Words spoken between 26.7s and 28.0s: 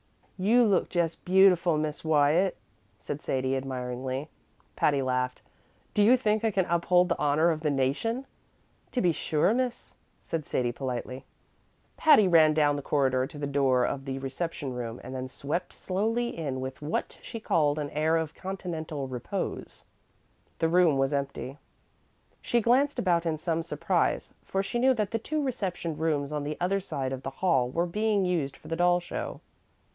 side of the hall were